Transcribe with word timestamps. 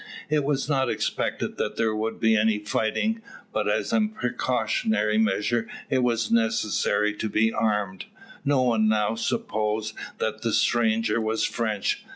It 0.31 0.43
was 0.43 0.67
not 0.67 0.89
expected 0.89 1.57
that 1.57 1.77
there 1.77 1.95
would 1.95 2.19
be 2.19 2.35
any 2.35 2.57
fighting, 2.57 3.21
but 3.53 3.69
as 3.69 3.93
a 3.93 4.01
precautionary 4.11 5.19
measure 5.19 5.69
it 5.91 5.99
was 6.01 6.31
necessary 6.31 7.13
to 7.13 7.29
be 7.29 7.53
armed. 7.53 8.05
No 8.43 8.63
one 8.63 8.87
now 8.89 9.13
supposed 9.13 9.93
that 10.17 10.41
the 10.41 10.53
stranger 10.53 11.21
was 11.21 11.43
French. 11.43 12.03